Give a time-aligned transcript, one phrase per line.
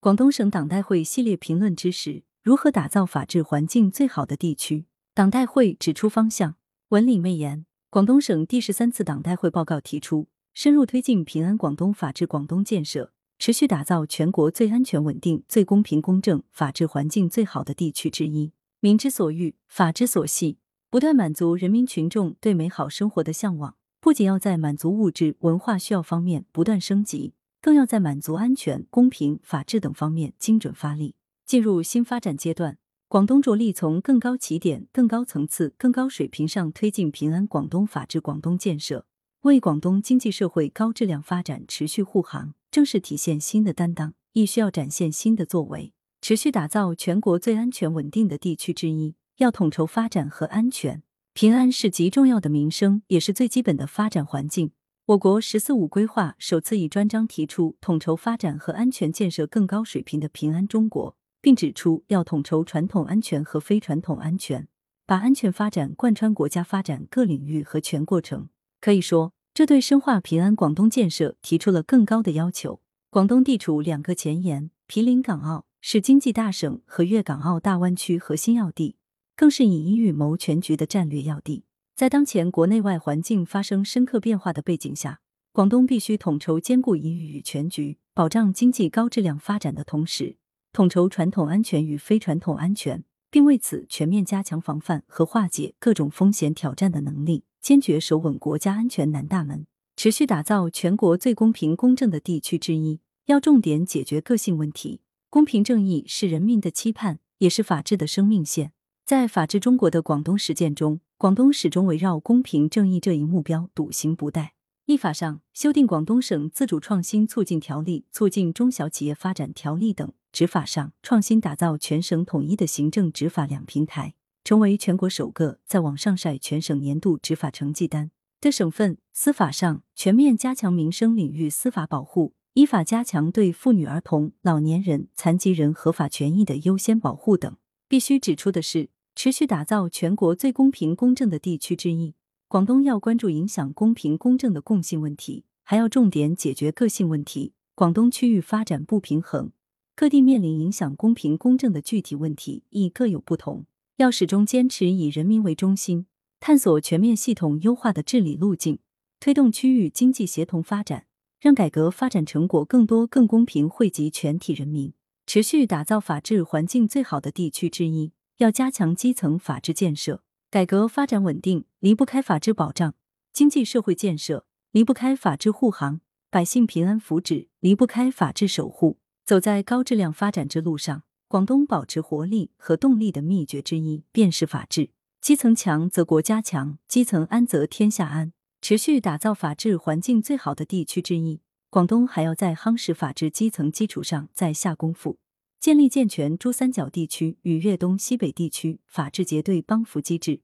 [0.00, 4.86] 广东省党代会系列评论之时：如何打造法治环境最好的地区？
[5.12, 6.54] 党代会指出方向。
[6.90, 18.52] 文理媚言，广东省第十三次党代会报告提出，深入推进平安广东法治广东建设，持续打造全国最安全稳定、最公平公正、法治环境最好的地区之一。
[18.78, 20.58] 民之所欲，法之所系，
[20.88, 27.34] 不断满足人民群众对美好生活的向往，不仅要在满足物质文化需要方面不断升级。
[27.60, 31.14] 更要在满足安全、公平、法治等方面精准发力。
[31.44, 39.06] 进入新发展阶段，广东着力从更高起点、更高层次、更高水平上推进平安广东法治广东建设，
[39.42, 49.14] 为广东经济社会高质量发展持续护航，正是体现新的担当，亦需要展现新的作为，持续打造全国最安全稳定的地区之一。
[49.38, 51.02] 要统筹发展和安全，
[51.32, 54.72] 平安是极重要的民生，也是最基本的发展环境。
[55.08, 64.68] 我国“十四五”规划首次以专章提出统筹发展和安全建设更高水平的平安中国，并指出要统筹传统安全和非传统安全，
[65.06, 68.50] 把安全发展贯穿国家发展各领域和全过程。
[68.82, 72.82] 可以说，这对深化平安广东建设提出了更高的要求。
[73.08, 78.96] 广东地处两个前沿，毗邻港澳，是经济大省和粤港澳大湾区核心要地，
[79.34, 81.64] 更是以一域谋全局的战略要地。
[81.98, 85.18] 在当前国内外环境发生深刻变化的背景下，
[85.50, 90.36] 广东必须统筹兼顾一域与全局，保障经济高质量发展的同时，
[90.72, 103.00] 统筹传统安全与非传统安全，并为此全面加强防范和化解各种风险挑战的能力，坚决守稳国家安全南大门，持续打造全国最公平公正的地区之一。
[103.26, 108.70] 要重点解决个性问题，公平正义是人民的期盼，也是法治的生命线。
[109.08, 114.50] 在法治中国的广东实践中，广东始终围绕公平正义这一目标笃行不怠。
[114.84, 124.12] 立法上，修订《广东省自主创新促进条例》、《促进中小企业发展条例》等；执法上，创新打造全省统一的行政执法两平台，
[124.44, 128.10] 成为全国首个在网上晒全省年度执法成绩单
[128.42, 128.98] 的省份。
[129.14, 137.56] 司法上，全面加强民生领域司法保护，依法加强对妇女、儿童、老年人、残疾人合法权益的优先保护等。
[137.88, 138.90] 必须指出的是。
[139.20, 142.14] 持续打造全国最公平公正的地区之一，
[142.46, 147.52] 广东要关注影响公平公正的共性问题，还要重点解决个性问题。
[147.74, 149.50] 广东区域发展不平衡，
[149.96, 153.64] 各地面临影响公平公正的具体问题亦各有不同，
[153.96, 156.06] 要始终坚持以人民为中心，
[156.38, 158.78] 探索全面系统优化的治理路径，
[159.18, 161.06] 推动区域经济协同发展，
[161.40, 164.92] 让改革发展成果更多更公平惠及全体人民，
[165.26, 168.12] 持续打造法治环境最好的地区之一。
[168.38, 172.92] 要加强基层法治建设，改革发展稳定离不开法治保障；
[173.32, 175.98] 经济社会建设离不开法治护航；
[176.30, 179.00] 百姓平安福祉离不开法治守护。
[179.26, 184.90] 走在高质量发展之路上，广东保持活力和动力的秘诀之一便是法治。
[185.20, 188.32] 基层强则国家强，基层安则天下安。
[188.62, 191.40] 持续打造法治环境最好的地区之一，
[191.70, 195.18] 广东还要在夯实法治基层基础上再下功夫。
[195.60, 200.40] 建立健全珠三角地区与粤东西北地区法治结对帮扶机制，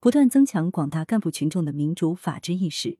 [0.00, 2.98] 不断增强广大干部群众的民主法治意识，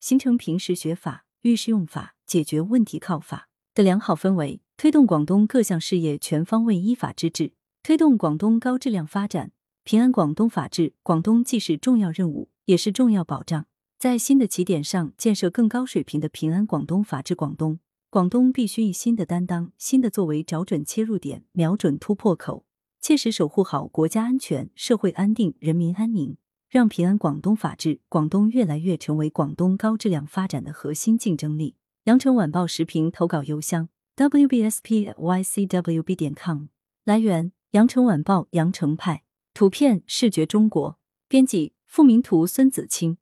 [0.00, 7.52] 形成平时学法、遇事用法、解决问题靠法的良好氛围，推动广东各项事业全方位依法治治，
[7.82, 9.52] 推动广东高质量发展。
[9.84, 13.66] 平安广东法治，广东既是重要任务，也是重要保障。
[13.98, 17.78] 在新的起点上建设更高水平的平安广东法治，广东。
[18.16, 22.64] 广东必须以新的担当、新的作为找准切入点，瞄准突破口，
[22.98, 26.38] 切实守护好国家安全、社会安定、人民安宁，
[26.70, 31.76] 让平安广东法治广东越来越成为广东高质量发展的核心竞争力。
[32.04, 36.68] 羊城晚报时评投稿邮箱：wbspycwb 点 com。
[37.04, 39.24] 来源：羊城晚报羊城派。
[39.52, 40.98] 图片：视觉中国。
[41.28, 43.18] 编辑：付明图，孙子清。